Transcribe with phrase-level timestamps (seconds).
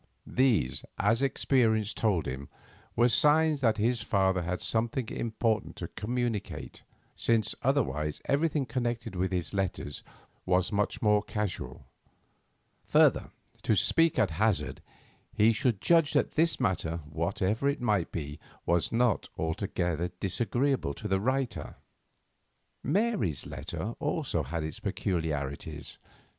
[0.25, 2.49] These, as experience told him,
[2.95, 6.81] were signs that his father had something important to communicate,
[7.15, 10.01] since otherwise everything connected with his letters
[10.43, 11.85] was much more casual.
[12.85, 13.29] Further,
[13.61, 14.81] to speak at hazard,
[15.35, 21.07] he should judge that this matter, whatever it might be, was not altogether disagreeable to
[21.07, 21.75] the writer.
[22.81, 25.99] Mary's letter also had its peculiarities.